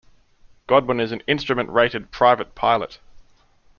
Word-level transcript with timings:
Godwin 0.65 0.99
is 0.99 1.11
an 1.11 1.21
instrument 1.27 1.69
rated 1.69 2.09
private 2.09 2.55
pilot. 2.55 2.97